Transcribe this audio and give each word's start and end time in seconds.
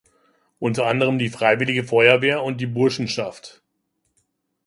Unter 0.57 0.87
anderem 0.87 1.19
die 1.19 1.29
Freiwillige 1.29 1.83
Feuerwehr 1.83 2.41
und 2.43 2.59
die 2.59 2.65
Burschenschaft. 2.65 3.61